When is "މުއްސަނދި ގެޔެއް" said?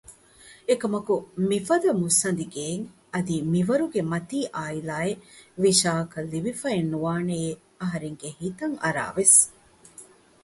2.01-2.87